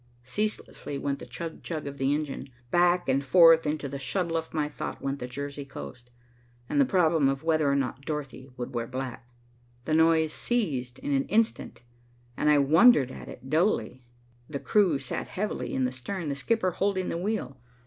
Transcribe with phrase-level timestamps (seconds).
[0.23, 2.49] Ceaselessly went the chug, chug of the engine.
[2.71, 6.09] Back and forth into the shuttle of my thought went the Jersey coast,
[6.67, 9.27] and the problem of whether or not Dorothy would wear black.
[9.85, 11.83] The noise ceased in an instant,
[12.35, 14.01] and I wondered at it dully.
[14.49, 17.59] The crew sat heavily in the stern, the skipper holding the wheel.